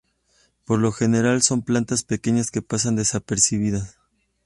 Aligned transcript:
Por 0.65 0.79
lo 0.79 0.91
general, 0.91 1.43
son 1.43 1.61
plantas 1.61 2.01
pequeñas 2.01 2.49
que 2.49 2.63
pasan 2.63 2.95
desapercibidas. 2.95 3.99